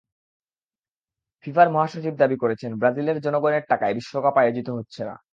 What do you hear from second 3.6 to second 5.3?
টাকায় বিশ্বকাপ আয়োজিত হচ্ছে না।